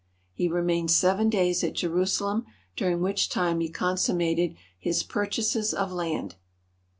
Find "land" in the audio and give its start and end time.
5.91-6.37